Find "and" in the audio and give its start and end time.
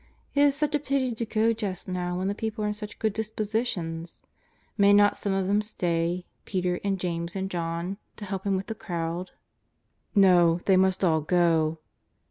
6.83-6.99, 7.35-7.51